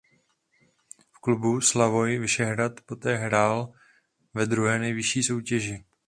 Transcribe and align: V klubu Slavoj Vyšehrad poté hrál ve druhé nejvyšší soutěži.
V 1.11 1.19
klubu 1.21 1.61
Slavoj 1.61 2.17
Vyšehrad 2.19 2.81
poté 2.81 3.15
hrál 3.15 3.73
ve 4.33 4.45
druhé 4.45 4.79
nejvyšší 4.79 5.23
soutěži. 5.23 5.83